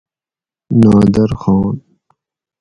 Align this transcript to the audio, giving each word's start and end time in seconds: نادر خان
نادر 0.81 1.31
خان 1.41 1.67